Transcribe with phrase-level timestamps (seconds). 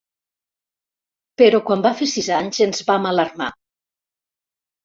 [1.41, 3.51] Però quan va fer sis anys ens vam alarmar.